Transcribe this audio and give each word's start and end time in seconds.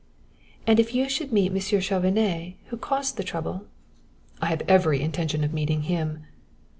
"And 0.65 0.79
if 0.79 0.95
you 0.95 1.07
should 1.07 1.31
meet 1.31 1.53
Monsieur 1.53 1.79
Chauvenet, 1.79 2.55
who 2.69 2.77
caused 2.77 3.17
the 3.17 3.23
trouble" 3.23 3.67
"I 4.41 4.47
have 4.47 4.63
every 4.67 4.99
intention 4.99 5.43
of 5.43 5.53
meeting 5.53 5.83
him!" 5.83 6.23